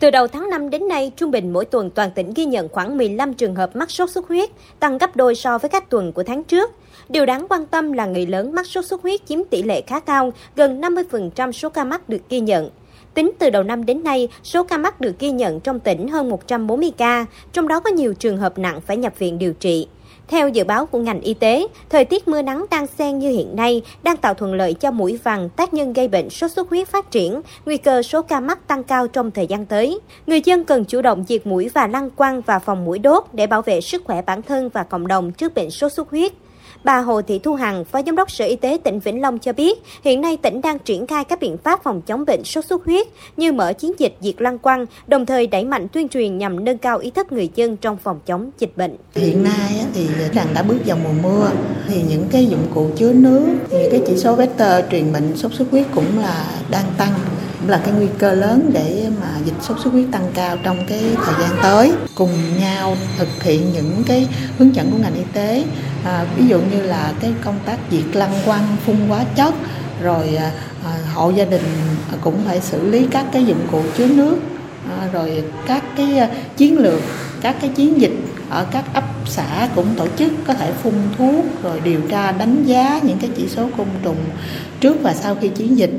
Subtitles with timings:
[0.00, 2.96] Từ đầu tháng 5 đến nay, trung bình mỗi tuần toàn tỉnh ghi nhận khoảng
[2.96, 6.22] 15 trường hợp mắc sốt xuất huyết, tăng gấp đôi so với các tuần của
[6.22, 6.70] tháng trước.
[7.08, 10.00] Điều đáng quan tâm là người lớn mắc sốt xuất huyết chiếm tỷ lệ khá
[10.00, 12.70] cao, gần 50% số ca mắc được ghi nhận.
[13.14, 16.28] Tính từ đầu năm đến nay, số ca mắc được ghi nhận trong tỉnh hơn
[16.30, 19.86] 140 ca, trong đó có nhiều trường hợp nặng phải nhập viện điều trị.
[20.30, 23.56] Theo dự báo của ngành y tế, thời tiết mưa nắng đang xen như hiện
[23.56, 26.88] nay đang tạo thuận lợi cho mũi vằn tác nhân gây bệnh sốt xuất huyết
[26.88, 29.98] phát triển, nguy cơ số ca mắc tăng cao trong thời gian tới.
[30.26, 33.46] Người dân cần chủ động diệt mũi và lăng quăng và phòng mũi đốt để
[33.46, 36.32] bảo vệ sức khỏe bản thân và cộng đồng trước bệnh sốt xuất huyết.
[36.84, 39.52] Bà Hồ Thị Thu Hằng, Phó Giám đốc Sở Y tế tỉnh Vĩnh Long cho
[39.52, 42.84] biết, hiện nay tỉnh đang triển khai các biện pháp phòng chống bệnh sốt xuất
[42.84, 43.06] huyết
[43.36, 46.78] như mở chiến dịch diệt lăng quăng, đồng thời đẩy mạnh tuyên truyền nhằm nâng
[46.78, 48.96] cao ý thức người dân trong phòng chống dịch bệnh.
[49.14, 51.50] Hiện nay thì rằng đã bước vào mùa mưa
[51.88, 55.54] thì những cái dụng cụ chứa nước, những cái chỉ số vector truyền bệnh sốt
[55.54, 57.12] xuất huyết cũng là đang tăng
[57.60, 60.86] cũng là cái nguy cơ lớn để mà dịch sốt xuất huyết tăng cao trong
[60.88, 61.92] cái thời gian tới.
[62.14, 65.64] Cùng nhau thực hiện những cái hướng dẫn của ngành y tế.
[66.04, 69.54] À, ví dụ như là cái công tác diệt lăng quăng phun hóa chất
[70.02, 70.52] rồi à,
[70.84, 71.62] à hộ gia đình
[72.20, 74.36] cũng phải xử lý các cái dụng cụ chứa nước
[74.90, 77.00] à, rồi các cái à, chiến lược
[77.40, 78.12] các cái chiến dịch
[78.50, 82.64] ở các ấp xã cũng tổ chức có thể phun thuốc rồi điều tra đánh
[82.64, 84.16] giá những cái chỉ số côn trùng
[84.80, 85.90] trước và sau khi chiến dịch.